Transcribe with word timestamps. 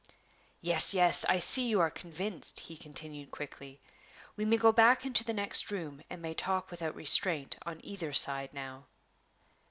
"Yes! 0.61 0.95
yes! 0.95 1.25
I 1.29 1.37
see 1.37 1.67
you 1.67 1.79
are 1.79 1.91
convinced," 1.91 2.61
he 2.61 2.75
continued 2.75 3.29
quickly; 3.29 3.79
"we 4.35 4.45
may 4.45 4.57
go 4.57 4.71
back 4.71 5.05
into 5.05 5.23
the 5.23 5.31
next 5.31 5.69
room, 5.69 6.01
and 6.09 6.23
may 6.23 6.33
talk 6.33 6.71
without 6.71 6.95
restraint 6.95 7.55
on 7.67 7.79
either 7.83 8.11
side 8.11 8.51
now." 8.51 8.87